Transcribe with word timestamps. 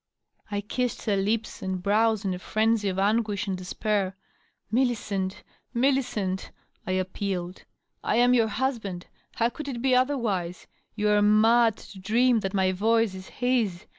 I 0.49 0.61
kissed 0.61 1.03
her 1.05 1.15
lips 1.15 1.61
and 1.61 1.83
brows 1.83 2.25
in 2.25 2.33
a 2.33 2.39
frenzy 2.39 2.89
of 2.89 2.97
anguish 2.97 3.45
and 3.45 3.55
despair." 3.55 4.17
Milli 4.73 4.95
cent! 4.97 5.43
Millicent!" 5.75 6.49
I 6.87 6.93
appealed, 6.93 7.65
"I 8.03 8.15
am 8.15 8.33
your 8.33 8.47
husband! 8.47 9.05
How 9.35 9.49
could 9.49 9.67
it 9.67 9.79
be 9.79 9.93
otherwise? 9.93 10.65
You 10.95 11.09
are 11.09 11.21
mad 11.21 11.77
to 11.77 11.99
dream 11.99 12.39
that 12.39 12.55
my 12.55 12.71
voice 12.71 13.13
is 13.13 13.29
his. 13.29 13.85